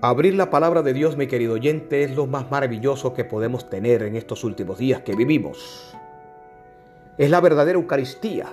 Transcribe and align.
Abrir 0.00 0.36
la 0.36 0.48
palabra 0.48 0.82
de 0.82 0.92
Dios, 0.92 1.16
mi 1.16 1.26
querido 1.26 1.54
oyente, 1.54 2.04
es 2.04 2.14
lo 2.14 2.28
más 2.28 2.52
maravilloso 2.52 3.14
que 3.14 3.24
podemos 3.24 3.68
tener 3.68 4.04
en 4.04 4.14
estos 4.14 4.44
últimos 4.44 4.78
días 4.78 5.02
que 5.02 5.16
vivimos. 5.16 5.92
Es 7.16 7.30
la 7.30 7.40
verdadera 7.40 7.80
Eucaristía, 7.80 8.46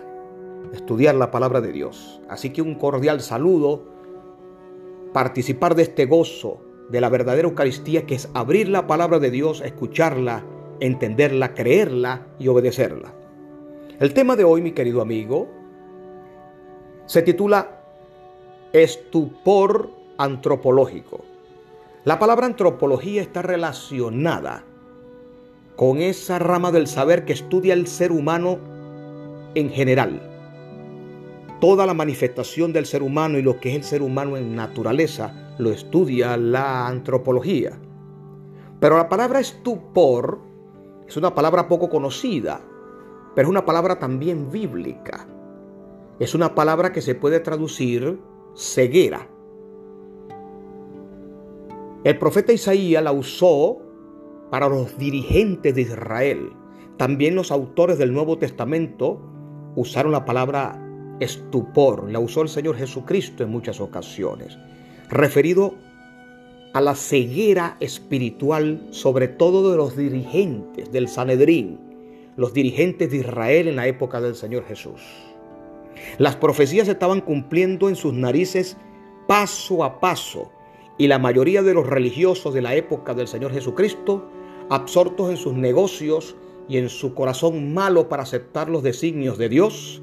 estudiar 0.74 1.14
la 1.14 1.30
palabra 1.30 1.62
de 1.62 1.72
Dios. 1.72 2.20
Así 2.30 2.50
que 2.50 2.64
un 2.64 2.74
cordial 2.74 3.22
saludo, 3.22 3.84
participar 5.14 5.76
de 5.76 5.84
este 5.84 6.08
gozo 6.08 6.62
de 6.90 7.00
la 7.00 7.10
verdadera 7.10 7.48
Eucaristía, 7.48 8.08
que 8.08 8.16
es 8.16 8.28
abrir 8.34 8.68
la 8.68 8.88
palabra 8.88 9.20
de 9.20 9.30
Dios, 9.30 9.62
escucharla, 9.62 10.44
entenderla, 10.80 11.54
creerla 11.54 12.26
y 12.40 12.48
obedecerla. 12.48 13.14
El 14.00 14.16
tema 14.16 14.36
de 14.36 14.46
hoy, 14.46 14.64
mi 14.64 14.72
querido 14.72 15.00
amigo, 15.00 15.48
se 17.06 17.22
titula 17.22 17.84
Estupor 18.74 19.92
antropológico. 20.18 21.35
La 22.06 22.20
palabra 22.20 22.46
antropología 22.46 23.20
está 23.24 23.42
relacionada 23.42 24.64
con 25.76 25.98
esa 25.98 26.38
rama 26.38 26.72
del 26.72 26.86
saber 26.86 27.26
que 27.26 27.34
estudia 27.34 27.74
el 27.74 27.88
ser 27.88 28.12
humano 28.12 28.60
en 29.56 29.72
general. 29.72 30.22
Toda 31.60 31.88
la 31.88 31.96
manifestación 31.96 32.74
del 32.74 32.86
ser 32.86 33.02
humano 33.02 33.40
y 33.40 33.42
lo 33.42 33.60
que 33.60 33.72
es 33.72 33.76
el 33.78 33.84
ser 33.84 34.02
humano 34.04 34.38
en 34.38 34.56
naturaleza 34.56 35.56
lo 35.58 35.72
estudia 35.72 36.38
la 36.38 36.86
antropología. 36.86 37.80
Pero 38.80 38.98
la 38.98 39.10
palabra 39.10 39.40
estupor 39.40 40.42
es 41.08 41.18
una 41.18 41.34
palabra 41.34 41.68
poco 41.68 41.90
conocida, 41.90 42.62
pero 43.34 43.48
es 43.48 43.50
una 43.50 43.66
palabra 43.66 43.98
también 43.98 44.52
bíblica. 44.52 45.26
Es 46.20 46.36
una 46.36 46.54
palabra 46.54 46.92
que 46.92 47.02
se 47.02 47.16
puede 47.16 47.40
traducir 47.40 48.20
ceguera. 48.56 49.28
El 52.06 52.20
profeta 52.20 52.54
Isaías 52.54 53.04
la 53.04 53.12
usó 53.12 53.80
para 54.52 54.70
los 54.70 54.96
dirigentes 55.00 55.74
de 55.74 55.82
Israel. 55.82 56.52
También 56.98 57.34
los 57.34 57.52
autores 57.52 57.98
del 57.98 58.14
Nuevo 58.14 58.38
Testamento 58.38 59.20
usaron 59.76 60.12
la 60.12 60.24
palabra 60.24 60.80
estupor. 61.20 62.08
La 62.12 62.20
usó 62.20 62.44
el 62.44 62.50
Señor 62.50 62.76
Jesucristo 62.78 63.42
en 63.42 63.50
muchas 63.50 63.82
ocasiones. 63.82 64.56
Referido 65.10 65.74
a 66.74 66.82
la 66.82 66.94
ceguera 66.94 67.76
espiritual, 67.80 68.86
sobre 68.92 69.28
todo 69.28 69.72
de 69.72 69.78
los 69.78 69.98
dirigentes 69.98 70.92
del 70.92 71.08
Sanedrín, 71.08 71.80
los 72.38 72.54
dirigentes 72.54 73.10
de 73.10 73.18
Israel 73.18 73.68
en 73.68 73.78
la 73.78 73.88
época 73.88 74.22
del 74.22 74.36
Señor 74.36 74.64
Jesús. 74.68 75.02
Las 76.20 76.36
profecías 76.36 76.88
estaban 76.88 77.22
cumpliendo 77.22 77.90
en 77.90 77.96
sus 77.96 78.14
narices 78.14 78.78
paso 79.28 79.84
a 79.84 80.00
paso 80.00 80.52
y 80.98 81.08
la 81.08 81.20
mayoría 81.20 81.62
de 81.62 81.74
los 81.74 81.88
religiosos 81.88 82.54
de 82.54 82.62
la 82.62 82.76
época 82.76 83.14
del 83.14 83.28
Señor 83.28 83.52
Jesucristo, 83.52 84.24
absortos 84.70 85.30
en 85.30 85.38
sus 85.38 85.54
negocios 85.54 86.36
y 86.68 86.78
en 86.78 86.90
su 86.90 87.14
corazón 87.14 87.74
malo 87.74 88.10
para 88.10 88.24
aceptar 88.24 88.70
los 88.70 88.84
designios 88.84 89.38
de 89.38 89.50
Dios, 89.50 90.02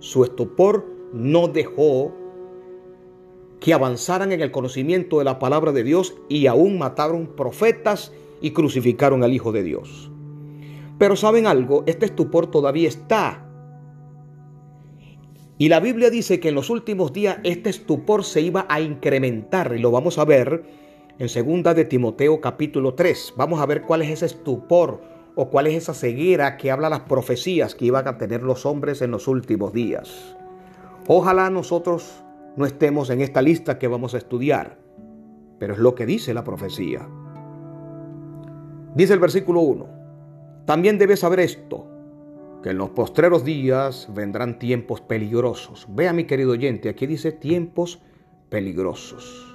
su 0.00 0.24
estupor 0.24 0.86
no 1.12 1.48
dejó 1.48 2.12
que 3.60 3.72
avanzaran 3.72 4.32
en 4.32 4.42
el 4.42 4.50
conocimiento 4.50 5.18
de 5.18 5.24
la 5.24 5.38
palabra 5.38 5.72
de 5.72 5.84
Dios 5.84 6.14
y 6.28 6.46
aún 6.46 6.78
mataron 6.78 7.26
profetas 7.28 8.12
y 8.42 8.50
crucificaron 8.50 9.24
al 9.24 9.32
Hijo 9.32 9.52
de 9.52 9.62
Dios. 9.62 10.10
Pero 10.98 11.16
saben 11.16 11.46
algo, 11.46 11.82
este 11.86 12.06
estupor 12.06 12.48
todavía 12.48 12.88
está 12.88 13.43
y 15.56 15.68
la 15.68 15.78
Biblia 15.78 16.10
dice 16.10 16.40
que 16.40 16.48
en 16.48 16.56
los 16.56 16.68
últimos 16.68 17.12
días 17.12 17.38
este 17.44 17.70
estupor 17.70 18.24
se 18.24 18.40
iba 18.40 18.66
a 18.68 18.80
incrementar 18.80 19.72
y 19.76 19.78
lo 19.78 19.92
vamos 19.92 20.18
a 20.18 20.24
ver 20.24 20.64
en 21.18 21.28
segunda 21.28 21.74
de 21.74 21.84
Timoteo 21.84 22.40
capítulo 22.40 22.94
3. 22.94 23.34
Vamos 23.36 23.60
a 23.60 23.66
ver 23.66 23.82
cuál 23.82 24.02
es 24.02 24.10
ese 24.10 24.26
estupor 24.26 25.00
o 25.36 25.50
cuál 25.50 25.68
es 25.68 25.74
esa 25.74 25.94
ceguera 25.94 26.56
que 26.56 26.72
habla 26.72 26.88
las 26.88 27.00
profecías 27.00 27.76
que 27.76 27.84
iban 27.84 28.08
a 28.08 28.18
tener 28.18 28.42
los 28.42 28.66
hombres 28.66 29.00
en 29.00 29.12
los 29.12 29.28
últimos 29.28 29.72
días. 29.72 30.36
Ojalá 31.06 31.50
nosotros 31.50 32.24
no 32.56 32.66
estemos 32.66 33.10
en 33.10 33.20
esta 33.20 33.40
lista 33.40 33.78
que 33.78 33.86
vamos 33.86 34.14
a 34.14 34.18
estudiar, 34.18 34.78
pero 35.60 35.74
es 35.74 35.78
lo 35.78 35.94
que 35.94 36.04
dice 36.04 36.34
la 36.34 36.42
profecía. 36.42 37.08
Dice 38.96 39.12
el 39.12 39.20
versículo 39.20 39.60
1, 39.60 39.86
también 40.64 40.98
debes 40.98 41.20
saber 41.20 41.40
esto 41.40 41.93
que 42.64 42.70
en 42.70 42.78
los 42.78 42.88
postreros 42.88 43.44
días 43.44 44.08
vendrán 44.14 44.58
tiempos 44.58 45.02
peligrosos. 45.02 45.86
Vea 45.90 46.14
mi 46.14 46.24
querido 46.24 46.52
oyente, 46.52 46.88
aquí 46.88 47.06
dice 47.06 47.30
tiempos 47.30 48.00
peligrosos. 48.48 49.54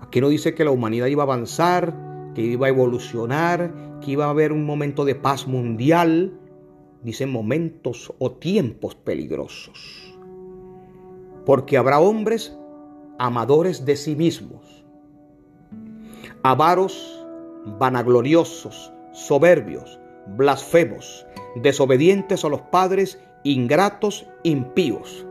Aquí 0.00 0.20
no 0.20 0.28
dice 0.28 0.54
que 0.54 0.64
la 0.64 0.70
humanidad 0.70 1.08
iba 1.08 1.24
a 1.24 1.26
avanzar, 1.26 2.30
que 2.36 2.42
iba 2.42 2.66
a 2.66 2.68
evolucionar, 2.68 3.98
que 4.00 4.12
iba 4.12 4.26
a 4.26 4.30
haber 4.30 4.52
un 4.52 4.64
momento 4.64 5.04
de 5.04 5.16
paz 5.16 5.48
mundial. 5.48 6.38
Dice 7.02 7.26
momentos 7.26 8.14
o 8.20 8.30
tiempos 8.30 8.94
peligrosos. 8.94 10.16
Porque 11.44 11.78
habrá 11.78 11.98
hombres 11.98 12.56
amadores 13.18 13.84
de 13.84 13.96
sí 13.96 14.14
mismos, 14.14 14.84
avaros, 16.44 17.26
vanagloriosos, 17.80 18.92
soberbios, 19.12 19.98
blasfemos, 20.26 21.26
desobedientes 21.56 22.44
a 22.44 22.48
los 22.48 22.62
padres, 22.62 23.18
ingratos, 23.42 24.26
impíos. 24.42 25.26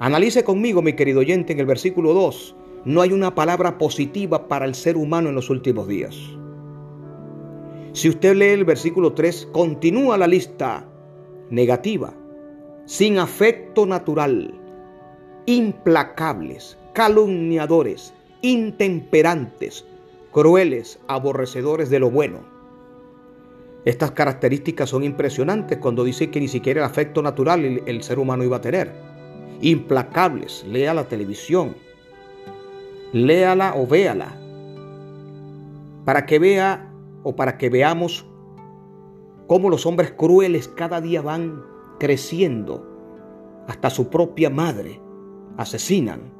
Analice 0.00 0.44
conmigo, 0.44 0.82
mi 0.82 0.94
querido 0.94 1.20
oyente, 1.20 1.52
en 1.52 1.60
el 1.60 1.66
versículo 1.66 2.14
2. 2.14 2.54
No 2.84 3.02
hay 3.02 3.12
una 3.12 3.34
palabra 3.34 3.78
positiva 3.78 4.48
para 4.48 4.64
el 4.64 4.74
ser 4.74 4.96
humano 4.96 5.28
en 5.28 5.34
los 5.34 5.50
últimos 5.50 5.88
días. 5.88 6.16
Si 7.92 8.08
usted 8.08 8.36
lee 8.36 8.46
el 8.48 8.64
versículo 8.64 9.12
3, 9.12 9.48
continúa 9.52 10.16
la 10.16 10.26
lista 10.26 10.86
negativa, 11.50 12.14
sin 12.84 13.18
afecto 13.18 13.86
natural, 13.86 14.54
implacables, 15.46 16.78
calumniadores, 16.92 18.14
intemperantes, 18.42 19.84
crueles, 20.30 21.00
aborrecedores 21.08 21.90
de 21.90 21.98
lo 21.98 22.10
bueno 22.10 22.57
estas 23.84 24.10
características 24.10 24.90
son 24.90 25.04
impresionantes 25.04 25.78
cuando 25.78 26.04
dice 26.04 26.30
que 26.30 26.40
ni 26.40 26.48
siquiera 26.48 26.80
el 26.80 26.86
afecto 26.86 27.22
natural 27.22 27.64
el, 27.86 28.02
ser 28.02 28.18
humano 28.18 28.44
iba 28.44 28.56
a 28.56 28.60
tener. 28.60 28.92
Implacables, 29.60 30.64
lea 30.68 30.94
la 30.94 31.04
televisión, 31.04 31.74
léala 33.12 33.74
o 33.76 33.86
véala, 33.86 34.36
para 36.04 36.26
que 36.26 36.38
vea 36.38 36.92
o 37.22 37.34
para 37.34 37.58
que 37.58 37.70
veamos 37.70 38.26
cómo 39.46 39.70
los 39.70 39.86
hombres 39.86 40.12
crueles 40.12 40.68
cada 40.68 41.00
día 41.00 41.22
van 41.22 41.62
creciendo, 41.98 42.86
hasta 43.66 43.90
su 43.90 44.08
propia 44.08 44.50
madre 44.50 45.00
asesinan, 45.56 46.32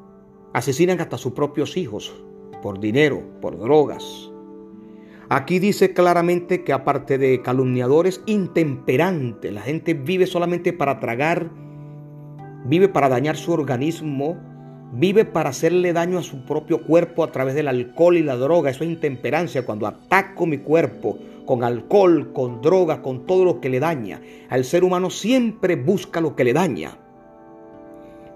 asesinan 0.52 1.00
hasta 1.00 1.18
sus 1.18 1.32
propios 1.32 1.76
hijos 1.76 2.12
por 2.62 2.80
dinero, 2.80 3.22
por 3.40 3.58
drogas, 3.58 4.30
Aquí 5.30 5.58
dice 5.58 5.92
claramente 5.92 6.64
que 6.64 6.72
aparte 6.72 7.18
de 7.18 7.42
calumniadores, 7.42 8.22
intemperantes, 8.24 9.52
la 9.52 9.60
gente 9.60 9.92
vive 9.92 10.26
solamente 10.26 10.72
para 10.72 11.00
tragar, 11.00 11.50
vive 12.64 12.88
para 12.88 13.10
dañar 13.10 13.36
su 13.36 13.52
organismo, 13.52 14.38
vive 14.94 15.26
para 15.26 15.50
hacerle 15.50 15.92
daño 15.92 16.16
a 16.16 16.22
su 16.22 16.46
propio 16.46 16.82
cuerpo 16.82 17.22
a 17.22 17.30
través 17.30 17.54
del 17.54 17.68
alcohol 17.68 18.16
y 18.16 18.22
la 18.22 18.36
droga. 18.36 18.70
Eso 18.70 18.84
es 18.84 18.90
intemperancia, 18.90 19.66
cuando 19.66 19.86
ataco 19.86 20.46
mi 20.46 20.58
cuerpo 20.58 21.18
con 21.44 21.62
alcohol, 21.62 22.32
con 22.32 22.62
droga, 22.62 23.02
con 23.02 23.26
todo 23.26 23.44
lo 23.44 23.60
que 23.60 23.68
le 23.68 23.80
daña. 23.80 24.22
Al 24.48 24.64
ser 24.64 24.82
humano 24.82 25.10
siempre 25.10 25.76
busca 25.76 26.22
lo 26.22 26.36
que 26.36 26.44
le 26.44 26.54
daña. 26.54 26.96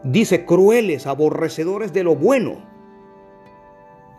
Dice 0.05 0.45
crueles, 0.45 1.07
aborrecedores 1.07 1.95
de 1.95 2.05
lo 2.05 2.17
bueno 2.17 2.72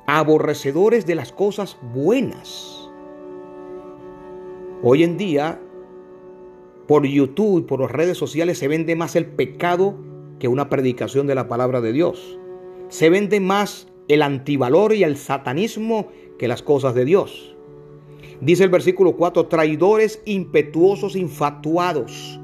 aborrecedores 0.05 1.05
de 1.05 1.15
las 1.15 1.31
cosas 1.31 1.77
buenas. 1.93 2.89
Hoy 4.81 5.03
en 5.03 5.17
día, 5.17 5.61
por 6.87 7.05
YouTube 7.05 7.59
y 7.59 7.63
por 7.63 7.79
las 7.79 7.91
redes 7.91 8.17
sociales 8.17 8.57
se 8.57 8.67
vende 8.67 8.95
más 8.95 9.15
el 9.15 9.25
pecado 9.25 9.95
que 10.39 10.49
una 10.49 10.69
predicación 10.69 11.25
de 11.25 11.35
la 11.35 11.47
palabra 11.47 11.79
de 11.79 11.93
Dios. 11.93 12.37
Se 12.89 13.09
vende 13.09 13.39
más 13.39 13.87
el 14.09 14.21
antivalor 14.21 14.93
y 14.93 15.03
el 15.03 15.15
satanismo 15.15 16.09
que 16.37 16.49
las 16.49 16.61
cosas 16.61 16.93
de 16.95 17.05
Dios. 17.05 17.55
Dice 18.41 18.65
el 18.65 18.69
versículo 18.69 19.15
4, 19.15 19.47
traidores, 19.47 20.21
impetuosos, 20.25 21.15
infatuados. 21.15 22.41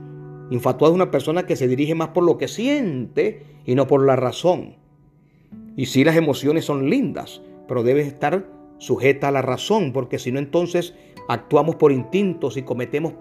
Infatuado 0.49 0.93
es 0.93 0.95
una 0.95 1.11
persona 1.11 1.45
que 1.45 1.57
se 1.57 1.67
dirige 1.67 1.93
más 1.93 2.09
por 2.09 2.23
lo 2.23 2.37
que 2.37 2.47
siente 2.47 3.43
y 3.65 3.75
no 3.75 3.85
por 3.85 4.05
la 4.05 4.15
razón. 4.15 4.77
Y 5.75 5.87
si 5.87 6.05
las 6.05 6.15
emociones 6.15 6.63
son 6.63 6.89
lindas, 6.89 7.41
pero 7.69 7.83
debe 7.83 8.01
estar 8.01 8.47
sujeta 8.79 9.27
a 9.27 9.31
la 9.31 9.43
razón, 9.43 9.93
porque 9.93 10.17
si 10.17 10.31
no 10.31 10.39
entonces 10.39 10.95
actuamos 11.29 11.75
por 11.75 11.91
instintos 11.91 12.57
y 12.57 12.63
cometemos 12.63 13.13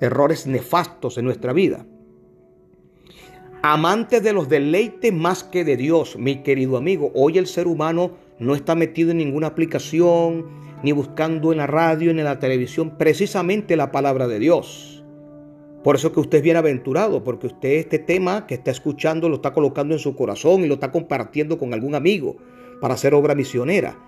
errores 0.00 0.46
nefastos 0.46 1.18
en 1.18 1.26
nuestra 1.26 1.52
vida. 1.52 1.86
amantes 3.62 4.22
de 4.22 4.32
los 4.32 4.48
deleites 4.48 5.12
más 5.12 5.42
que 5.42 5.64
de 5.64 5.76
Dios, 5.76 6.16
mi 6.16 6.42
querido 6.42 6.76
amigo. 6.76 7.10
Hoy 7.14 7.36
el 7.36 7.48
ser 7.48 7.66
humano 7.66 8.12
no 8.38 8.54
está 8.54 8.76
metido 8.76 9.10
en 9.10 9.18
ninguna 9.18 9.48
aplicación, 9.48 10.46
ni 10.84 10.92
buscando 10.92 11.50
en 11.50 11.58
la 11.58 11.66
radio, 11.66 12.14
ni 12.14 12.20
en 12.20 12.26
la 12.26 12.38
televisión, 12.38 12.96
precisamente 12.96 13.74
la 13.74 13.90
palabra 13.90 14.28
de 14.28 14.38
Dios. 14.38 15.04
Por 15.82 15.96
eso 15.96 16.12
que 16.12 16.20
usted 16.20 16.38
es 16.38 16.44
bienaventurado, 16.44 17.24
porque 17.24 17.48
usted 17.48 17.70
este 17.70 17.98
tema 17.98 18.46
que 18.46 18.54
está 18.54 18.70
escuchando 18.70 19.28
lo 19.28 19.36
está 19.36 19.52
colocando 19.52 19.94
en 19.94 20.00
su 20.00 20.14
corazón 20.14 20.62
y 20.62 20.68
lo 20.68 20.74
está 20.74 20.92
compartiendo 20.92 21.58
con 21.58 21.74
algún 21.74 21.96
amigo 21.96 22.36
para 22.80 22.94
hacer 22.94 23.14
obra 23.14 23.34
misionera. 23.34 23.98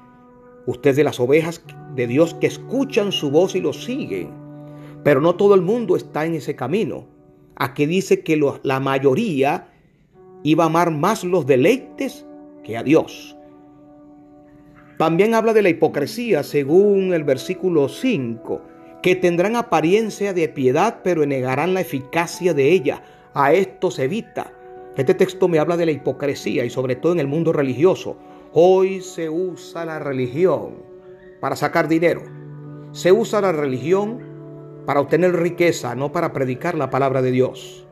Usted 0.67 0.91
es 0.91 0.97
de 0.97 1.05
las 1.05 1.21
ovejas 1.21 1.63
de 1.95 2.07
Dios 2.07 2.35
que 2.35 2.47
escuchan 2.47 3.13
su 3.13 3.31
voz 3.31 3.55
y 3.55 3.61
lo 3.61 3.73
siguen. 3.73 4.31
Pero 5.03 5.21
no 5.21 5.35
todo 5.37 5.55
el 5.55 5.63
mundo 5.63 5.97
está 5.97 6.27
en 6.27 6.35
ese 6.35 6.55
camino. 6.57 7.07
Aquí 7.57 7.87
dice 7.87 8.23
que 8.23 8.41
la 8.63 8.81
mayoría 8.81 9.69
iba 10.43 10.65
a 10.65 10.67
amar 10.67 10.91
más 10.91 11.25
los 11.25 11.47
deleites 11.47 12.27
que 12.63 12.77
a 12.77 12.83
Dios. 12.83 13.37
También 14.99 15.35
habla 15.35 15.53
de 15.53 15.63
la 15.63 15.69
hipocresía 15.69 16.43
según 16.43 17.15
el 17.15 17.25
versículo 17.25 17.89
5, 17.89 18.61
que 19.03 19.15
tendrán 19.15 19.57
apariencia 19.57 20.33
de 20.33 20.49
piedad 20.49 21.01
pero 21.03 21.25
negarán 21.25 21.73
la 21.73 21.81
eficacia 21.81 22.53
de 22.53 22.73
ella. 22.73 23.03
A 23.33 23.53
esto 23.53 23.91
se 23.91 24.05
evita. 24.05 24.53
Este 24.97 25.15
texto 25.15 25.47
me 25.47 25.61
habla 25.61 25.77
de 25.77 25.87
la 25.87 25.93
hipocresía 25.93 26.65
y 26.65 26.71
sobre 26.71 26.97
todo 26.97 27.13
en 27.13 27.21
el 27.21 27.29
mundo 27.29 27.53
religioso. 27.53 28.17
Hoy 28.53 29.01
se 29.01 29.29
usa 29.29 29.85
la 29.85 29.99
religión 29.99 30.77
para 31.41 31.57
sacar 31.57 31.89
dinero. 31.89 32.23
Se 32.93 33.13
usa 33.13 33.41
la 33.41 33.53
religión 33.53 34.21
para 34.87 35.01
obtener 35.01 35.35
riqueza, 35.35 35.95
no 35.95 36.13
para 36.13 36.33
predicar 36.33 36.75
la 36.75 36.91
palabra 36.91 37.23
de 37.23 37.31
Dios. 37.31 37.87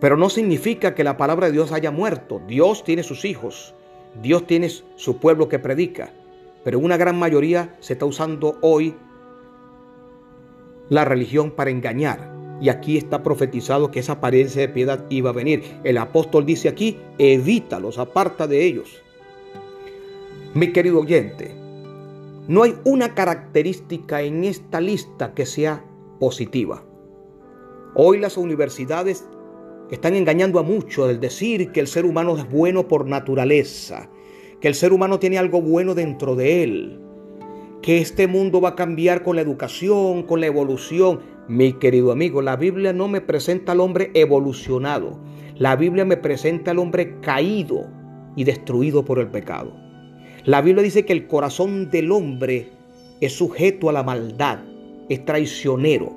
Pero 0.00 0.16
no 0.16 0.28
significa 0.30 0.94
que 0.94 1.04
la 1.04 1.16
palabra 1.16 1.46
de 1.46 1.52
Dios 1.52 1.72
haya 1.72 1.90
muerto. 1.90 2.40
Dios 2.46 2.84
tiene 2.84 3.02
sus 3.02 3.24
hijos 3.24 3.74
Dios 4.22 4.46
tiene 4.46 4.70
su 4.70 5.18
pueblo 5.18 5.48
que 5.48 5.58
predica, 5.58 6.10
pero 6.64 6.78
una 6.78 6.96
gran 6.96 7.18
mayoría 7.18 7.76
se 7.80 7.92
está 7.92 8.06
usando 8.06 8.58
hoy 8.62 8.94
la 10.88 11.04
religión 11.04 11.50
para 11.50 11.70
engañar. 11.70 12.34
Y 12.58 12.70
aquí 12.70 12.96
está 12.96 13.22
profetizado 13.22 13.90
que 13.90 14.00
esa 14.00 14.14
apariencia 14.14 14.62
de 14.62 14.70
piedad 14.70 15.04
iba 15.10 15.28
a 15.28 15.34
venir. 15.34 15.62
El 15.84 15.98
apóstol 15.98 16.46
dice 16.46 16.70
aquí, 16.70 16.98
evítalos, 17.18 17.98
aparta 17.98 18.46
de 18.46 18.64
ellos. 18.64 19.02
Mi 20.56 20.72
querido 20.72 21.00
oyente, 21.00 21.54
no 22.48 22.62
hay 22.62 22.76
una 22.86 23.14
característica 23.14 24.22
en 24.22 24.42
esta 24.42 24.80
lista 24.80 25.34
que 25.34 25.44
sea 25.44 25.84
positiva. 26.18 26.82
Hoy 27.94 28.18
las 28.18 28.38
universidades 28.38 29.28
están 29.90 30.14
engañando 30.14 30.58
a 30.58 30.62
muchos 30.62 31.10
al 31.10 31.20
decir 31.20 31.72
que 31.72 31.80
el 31.80 31.86
ser 31.86 32.06
humano 32.06 32.38
es 32.38 32.48
bueno 32.48 32.88
por 32.88 33.06
naturaleza, 33.06 34.08
que 34.58 34.68
el 34.68 34.74
ser 34.74 34.94
humano 34.94 35.18
tiene 35.18 35.36
algo 35.36 35.60
bueno 35.60 35.94
dentro 35.94 36.34
de 36.34 36.62
él, 36.62 37.00
que 37.82 37.98
este 37.98 38.26
mundo 38.26 38.62
va 38.62 38.70
a 38.70 38.76
cambiar 38.76 39.22
con 39.22 39.36
la 39.36 39.42
educación, 39.42 40.22
con 40.22 40.40
la 40.40 40.46
evolución. 40.46 41.20
Mi 41.48 41.74
querido 41.74 42.12
amigo, 42.12 42.40
la 42.40 42.56
Biblia 42.56 42.94
no 42.94 43.08
me 43.08 43.20
presenta 43.20 43.72
al 43.72 43.80
hombre 43.80 44.10
evolucionado, 44.14 45.20
la 45.54 45.76
Biblia 45.76 46.06
me 46.06 46.16
presenta 46.16 46.70
al 46.70 46.78
hombre 46.78 47.20
caído 47.20 47.90
y 48.36 48.44
destruido 48.44 49.04
por 49.04 49.18
el 49.18 49.28
pecado. 49.28 49.85
La 50.46 50.60
Biblia 50.60 50.84
dice 50.84 51.04
que 51.04 51.12
el 51.12 51.26
corazón 51.26 51.90
del 51.90 52.12
hombre 52.12 52.68
es 53.20 53.32
sujeto 53.32 53.88
a 53.88 53.92
la 53.92 54.04
maldad, 54.04 54.60
es 55.08 55.24
traicionero. 55.24 56.14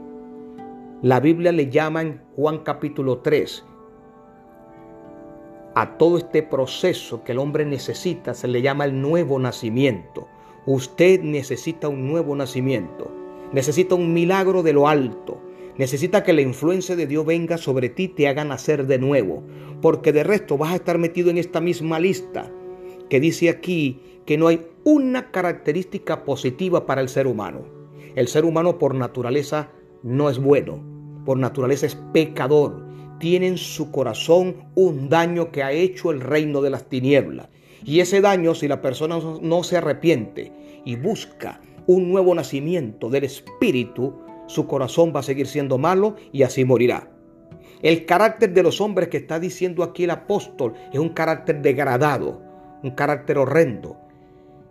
La 1.02 1.20
Biblia 1.20 1.52
le 1.52 1.72
llama 1.72 2.04
en 2.04 2.22
Juan 2.36 2.60
capítulo 2.60 3.22
3 3.22 3.66
a 5.74 5.98
todo 5.98 6.20
este 6.20 6.44
proceso 6.44 7.24
que 7.24 7.32
el 7.32 7.40
hombre 7.40 7.66
necesita, 7.66 8.36
se 8.36 8.48
le 8.48 8.62
llama 8.62 8.86
el 8.86 9.02
nuevo 9.02 9.40
nacimiento. 9.40 10.28
Usted 10.68 11.24
necesita 11.24 11.90
un 11.90 12.08
nuevo 12.08 12.36
nacimiento, 12.36 13.12
necesita 13.52 13.96
un 13.96 14.14
milagro 14.14 14.62
de 14.62 14.74
lo 14.74 14.88
alto, 14.88 15.42
necesita 15.76 16.24
que 16.24 16.34
la 16.34 16.42
influencia 16.42 16.96
de 16.96 17.08
Dios 17.08 17.26
venga 17.26 17.58
sobre 17.58 17.90
ti 17.90 18.04
y 18.04 18.10
te 18.10 18.28
haga 18.28 18.46
nacer 18.46 18.86
de 18.86 19.00
nuevo, 19.00 19.42
porque 19.82 20.14
de 20.14 20.24
resto 20.24 20.56
vas 20.56 20.74
a 20.74 20.76
estar 20.76 21.00
metido 21.00 21.32
en 21.32 21.40
esta 21.40 21.60
misma 21.62 22.00
lista 22.00 22.52
que 23.10 23.20
dice 23.20 23.50
aquí 23.50 24.00
que 24.26 24.38
no 24.38 24.48
hay 24.48 24.66
una 24.84 25.32
característica 25.32 26.24
positiva 26.24 26.86
para 26.86 27.02
el 27.02 27.10
ser 27.10 27.28
humano. 27.28 27.66
El 28.16 28.28
ser 28.28 28.46
humano 28.46 28.78
por 28.78 28.96
naturaleza 28.96 29.72
no 30.04 30.30
es 30.30 30.40
bueno, 30.40 30.84
por 31.26 31.38
naturaleza 31.38 31.86
es 31.86 31.96
pecador, 32.14 32.86
tiene 33.20 33.48
en 33.48 33.58
su 33.58 33.92
corazón 33.92 34.56
un 34.76 35.10
daño 35.10 35.52
que 35.52 35.64
ha 35.64 35.72
hecho 35.72 36.12
el 36.12 36.22
reino 36.22 36.62
de 36.62 36.70
las 36.70 36.90
tinieblas. 36.90 37.50
Y 37.84 38.00
ese 38.00 38.22
daño, 38.22 38.56
si 38.56 38.68
la 38.68 38.82
persona 38.82 39.20
no 39.42 39.64
se 39.64 39.78
arrepiente 39.78 40.52
y 40.86 40.96
busca 40.96 41.62
un 41.88 42.12
nuevo 42.12 42.36
nacimiento 42.36 43.10
del 43.10 43.24
Espíritu, 43.24 44.16
su 44.48 44.68
corazón 44.68 45.14
va 45.16 45.22
a 45.22 45.24
seguir 45.24 45.48
siendo 45.48 45.78
malo 45.78 46.16
y 46.32 46.44
así 46.44 46.66
morirá. 46.66 47.12
El 47.82 48.06
carácter 48.06 48.54
de 48.54 48.64
los 48.64 48.82
hombres 48.82 49.10
que 49.10 49.18
está 49.18 49.40
diciendo 49.40 49.84
aquí 49.84 50.04
el 50.04 50.10
apóstol 50.12 50.74
es 50.92 51.00
un 51.00 51.10
carácter 51.10 51.62
degradado, 51.62 52.42
un 52.84 52.92
carácter 52.92 53.38
horrendo. 53.38 53.98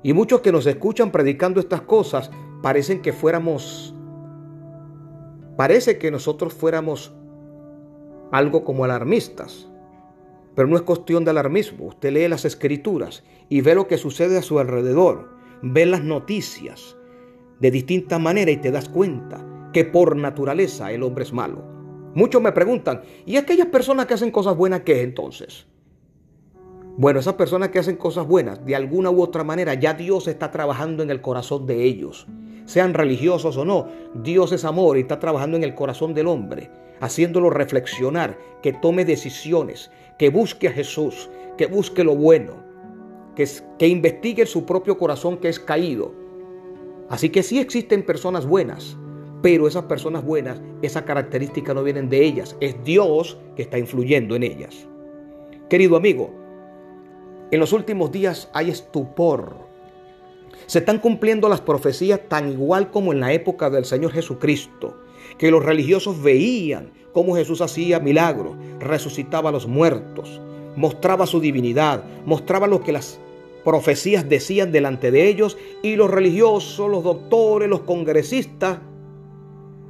Y 0.02 0.12
muchos 0.12 0.40
que 0.40 0.52
nos 0.52 0.66
escuchan 0.66 1.10
predicando 1.10 1.60
estas 1.60 1.82
cosas 1.82 2.31
parecen 2.62 3.02
que 3.02 3.12
fuéramos 3.12 3.94
Parece 5.58 5.99
que 5.99 6.12
nosotros 6.12 6.55
fuéramos 6.55 7.12
algo 8.31 8.62
como 8.62 8.84
alarmistas, 8.84 9.69
pero 10.55 10.69
no 10.69 10.76
es 10.76 10.82
cuestión 10.82 11.25
de 11.25 11.32
alarmismo. 11.32 11.87
Usted 11.87 12.12
lee 12.12 12.28
las 12.28 12.44
escrituras 12.44 13.25
y 13.49 13.60
ve 13.60 13.75
lo 13.75 13.88
que 13.88 13.99
sucede 13.99 14.38
a 14.38 14.43
su 14.43 14.60
alrededor, 14.60 15.31
ve 15.62 15.84
las 15.84 16.05
noticias 16.05 16.96
de 17.58 17.72
distinta 17.72 18.20
manera 18.20 18.52
y 18.52 18.58
te 18.58 18.70
das 18.70 18.88
cuenta 18.88 19.44
que 19.72 19.84
por 19.84 20.14
naturaleza 20.14 20.93
el 20.93 21.02
hombre 21.02 21.25
es 21.25 21.32
malo. 21.32 21.64
Muchos 22.14 22.40
me 22.40 22.52
preguntan, 22.52 23.02
¿y 23.26 23.37
aquellas 23.37 23.66
personas 23.66 24.06
que 24.06 24.14
hacen 24.14 24.31
cosas 24.31 24.56
buenas 24.56 24.82
qué 24.82 25.00
es 25.00 25.02
entonces? 25.02 25.66
Bueno, 26.99 27.21
esas 27.21 27.35
personas 27.35 27.71
que 27.71 27.79
hacen 27.79 27.97
cosas 27.97 28.27
buenas, 28.27 28.62
de 28.67 28.77
alguna 28.77 29.11
u 29.11 29.23
otra 29.23 29.45
manera, 29.45 29.73
ya 29.73 29.95
Dios 29.95 30.29
está 30.29 30.50
trabajando 30.50 31.03
en 31.03 31.11
el 31.11 31.23
corazón 31.23 31.65
de 31.65 31.85
ellos 31.85 32.27
sean 32.69 32.93
religiosos 32.93 33.56
o 33.56 33.65
no, 33.65 33.89
Dios 34.15 34.53
es 34.53 34.67
amor 34.67 34.99
y 34.99 35.00
está 35.00 35.19
trabajando 35.19 35.56
en 35.56 35.65
el 35.65 35.75
corazón 35.75 36.12
del 36.12 36.27
hombre, 36.27 36.71
haciéndolo 37.00 37.49
reflexionar, 37.49 38.39
que 38.62 38.75
tome 38.75 39.06
decisiones, 39.06 39.91
que 40.19 40.29
busque 40.29 40.69
a 40.69 40.72
Jesús, 40.72 41.31
que 41.56 41.67
busque 41.67 42.05
lo 42.05 42.15
bueno, 42.15 42.63
que, 43.34 43.49
que 43.79 43.89
investigue 43.89 44.44
su 44.44 44.67
propio 44.67 44.99
corazón 44.99 45.39
que 45.39 45.49
es 45.49 45.58
caído. 45.58 46.13
Así 47.08 47.31
que 47.31 47.43
sí 47.43 47.58
existen 47.58 48.05
personas 48.05 48.46
buenas, 48.46 48.99
pero 49.41 49.67
esas 49.67 49.84
personas 49.84 50.22
buenas, 50.22 50.61
esa 50.82 51.06
característica 51.06 51.72
no 51.72 51.82
vienen 51.82 52.11
de 52.11 52.22
ellas, 52.22 52.55
es 52.61 52.77
Dios 52.84 53.39
que 53.56 53.63
está 53.63 53.79
influyendo 53.79 54.37
en 54.37 54.43
ellas. 54.43 54.87
Querido 55.70 55.96
amigo, 55.96 56.34
en 57.50 57.60
los 57.60 57.72
últimos 57.72 58.12
días 58.12 58.50
hay 58.52 58.70
estupor 58.70 59.69
se 60.69 60.81
están 60.81 60.98
cumpliendo 60.98 61.48
las 61.48 61.62
profecías 61.62 62.20
tan 62.28 62.50
igual 62.50 62.90
como 62.90 63.14
en 63.14 63.20
la 63.20 63.32
época 63.32 63.70
del 63.70 63.86
Señor 63.86 64.12
Jesucristo, 64.12 64.98
que 65.38 65.50
los 65.50 65.64
religiosos 65.64 66.22
veían 66.22 66.90
cómo 67.12 67.34
Jesús 67.34 67.62
hacía 67.62 68.00
milagros, 68.00 68.55
resucitaba 68.78 69.48
a 69.48 69.52
los 69.52 69.67
muertos, 69.67 70.43
mostraba 70.76 71.26
su 71.26 71.40
divinidad, 71.40 72.05
mostraba 72.26 72.67
lo 72.67 72.82
que 72.82 72.93
las 72.93 73.19
profecías 73.64 74.28
decían 74.28 74.70
delante 74.70 75.10
de 75.10 75.28
ellos 75.28 75.56
y 75.82 75.96
los 75.96 76.10
religiosos, 76.10 76.90
los 76.90 77.02
doctores, 77.02 77.69
los 77.69 77.81
congresistas 77.81 78.78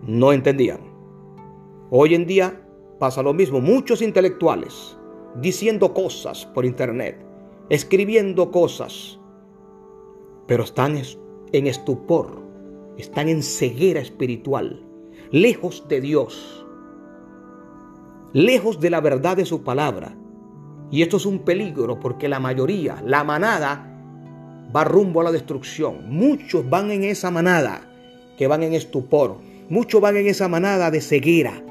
no 0.07 0.33
entendían. 0.33 0.79
Hoy 1.91 2.15
en 2.15 2.25
día 2.25 2.63
pasa 3.01 3.23
lo 3.23 3.35
mismo, 3.35 3.61
muchos 3.61 4.01
intelectuales 4.01 4.97
diciendo 5.41 5.93
cosas 5.93 6.47
por 6.47 6.65
internet, 6.65 7.28
escribiendo 7.71 8.51
cosas, 8.51 9.19
pero 10.47 10.65
están 10.65 11.01
en 11.53 11.67
estupor, 11.67 12.43
están 12.97 13.29
en 13.29 13.43
ceguera 13.43 14.01
espiritual, 14.01 14.85
lejos 15.31 15.87
de 15.89 16.01
Dios, 16.01 16.67
lejos 18.33 18.81
de 18.81 18.91
la 18.91 19.01
verdad 19.01 19.37
de 19.37 19.45
su 19.45 19.63
palabra. 19.63 20.17
Y 20.91 21.03
esto 21.03 21.19
es 21.19 21.27
un 21.27 21.41
peligro 21.41 22.01
porque 22.01 22.29
la 22.29 22.41
mayoría, 22.41 23.03
la 23.05 23.25
manada, 23.25 23.89
va 24.75 24.85
rumbo 24.85 25.21
a 25.21 25.25
la 25.25 25.33
destrucción. 25.33 26.09
Muchos 26.09 26.69
van 26.69 26.91
en 26.91 27.05
esa 27.05 27.31
manada 27.31 27.83
que 28.39 28.47
van 28.47 28.63
en 28.63 28.73
estupor. 28.73 29.37
Muchos 29.69 30.01
van 30.01 30.17
en 30.17 30.29
esa 30.29 30.49
manada 30.49 30.91
de 30.91 31.03
ceguera, 31.03 31.63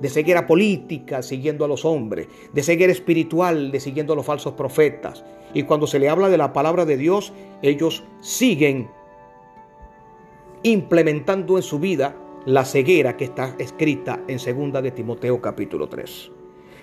de 0.00 0.08
ceguera 0.08 0.46
política, 0.46 1.22
siguiendo 1.22 1.64
a 1.64 1.68
los 1.68 1.84
hombres, 1.84 2.28
de 2.52 2.62
ceguera 2.62 2.92
espiritual, 2.92 3.70
de 3.70 3.80
siguiendo 3.80 4.12
a 4.12 4.16
los 4.16 4.26
falsos 4.26 4.54
profetas, 4.54 5.24
y 5.54 5.62
cuando 5.62 5.86
se 5.86 5.98
le 5.98 6.08
habla 6.08 6.28
de 6.28 6.36
la 6.36 6.52
palabra 6.52 6.84
de 6.84 6.96
Dios, 6.96 7.32
ellos 7.62 8.02
siguen 8.20 8.88
implementando 10.62 11.56
en 11.56 11.62
su 11.62 11.78
vida 11.78 12.16
la 12.46 12.64
ceguera 12.64 13.16
que 13.16 13.24
está 13.24 13.54
escrita 13.58 14.20
en 14.26 14.38
2 14.72 14.82
de 14.82 14.90
Timoteo 14.90 15.40
capítulo 15.40 15.88
3. 15.88 16.30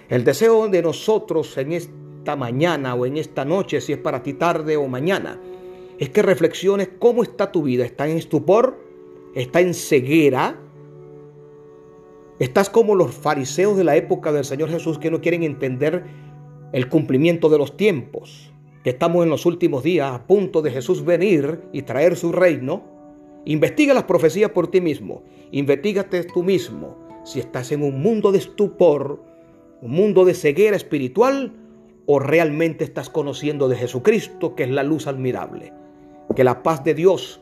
El 0.09 0.23
deseo 0.23 0.67
de 0.67 0.81
nosotros 0.81 1.57
en 1.57 1.73
esta 1.73 2.35
mañana 2.35 2.95
o 2.95 3.05
en 3.05 3.17
esta 3.17 3.45
noche, 3.45 3.81
si 3.81 3.93
es 3.93 3.99
para 3.99 4.23
ti 4.23 4.33
tarde 4.33 4.77
o 4.77 4.87
mañana, 4.87 5.39
es 5.97 6.09
que 6.09 6.21
reflexiones 6.21 6.89
cómo 6.97 7.23
está 7.23 7.51
tu 7.51 7.63
vida. 7.63 7.85
¿Está 7.85 8.07
en 8.07 8.17
estupor? 8.17 8.77
¿Está 9.35 9.61
en 9.61 9.73
ceguera? 9.73 10.57
¿Estás 12.41 12.71
como 12.71 12.95
los 12.95 13.13
fariseos 13.13 13.77
de 13.77 13.83
la 13.83 13.95
época 13.95 14.31
del 14.31 14.45
Señor 14.45 14.71
Jesús 14.71 14.97
que 14.97 15.11
no 15.11 15.21
quieren 15.21 15.43
entender 15.43 16.05
el 16.73 16.89
cumplimiento 16.89 17.49
de 17.49 17.59
los 17.59 17.77
tiempos? 17.77 18.51
Estamos 18.83 19.23
en 19.23 19.29
los 19.29 19.45
últimos 19.45 19.83
días 19.83 20.11
a 20.11 20.25
punto 20.25 20.63
de 20.63 20.71
Jesús 20.71 21.05
venir 21.05 21.61
y 21.71 21.83
traer 21.83 22.15
su 22.15 22.31
reino. 22.31 22.81
Investiga 23.45 23.93
las 23.93 24.05
profecías 24.05 24.49
por 24.49 24.71
ti 24.71 24.81
mismo. 24.81 25.21
Investígate 25.51 26.23
tú 26.23 26.41
mismo 26.41 26.97
si 27.25 27.39
estás 27.39 27.71
en 27.71 27.83
un 27.83 28.01
mundo 28.01 28.31
de 28.31 28.39
estupor, 28.39 29.23
un 29.83 29.91
mundo 29.91 30.25
de 30.25 30.33
ceguera 30.33 30.75
espiritual 30.75 31.53
o 32.07 32.17
realmente 32.17 32.83
estás 32.83 33.11
conociendo 33.11 33.67
de 33.67 33.75
Jesucristo 33.75 34.55
que 34.55 34.63
es 34.63 34.71
la 34.71 34.81
luz 34.81 35.05
admirable. 35.05 35.73
Que 36.35 36.43
la 36.43 36.63
paz 36.63 36.83
de 36.83 36.95
Dios 36.95 37.40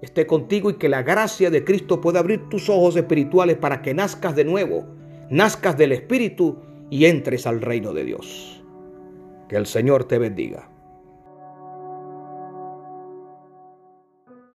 esté 0.00 0.26
contigo 0.26 0.70
y 0.70 0.74
que 0.74 0.88
la 0.88 1.02
gracia 1.02 1.50
de 1.50 1.64
Cristo 1.64 2.00
pueda 2.00 2.20
abrir 2.20 2.48
tus 2.48 2.68
ojos 2.68 2.96
espirituales 2.96 3.56
para 3.56 3.82
que 3.82 3.94
nazcas 3.94 4.36
de 4.36 4.44
nuevo, 4.44 4.86
nazcas 5.30 5.76
del 5.76 5.92
Espíritu 5.92 6.58
y 6.90 7.06
entres 7.06 7.46
al 7.46 7.60
reino 7.60 7.92
de 7.92 8.04
Dios. 8.04 8.62
Que 9.48 9.56
el 9.56 9.66
Señor 9.66 10.04
te 10.04 10.18
bendiga. 10.18 10.68